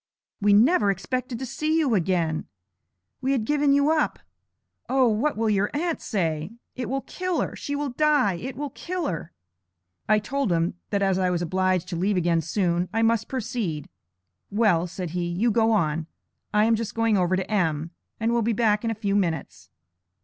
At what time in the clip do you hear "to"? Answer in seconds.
1.37-1.45, 11.89-11.95, 17.35-17.51